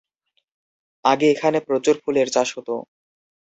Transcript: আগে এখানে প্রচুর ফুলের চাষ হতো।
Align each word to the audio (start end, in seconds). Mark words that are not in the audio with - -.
আগে 1.05 1.27
এখানে 1.33 1.57
প্রচুর 1.67 1.95
ফুলের 2.03 2.27
চাষ 2.35 2.49
হতো। 2.57 2.75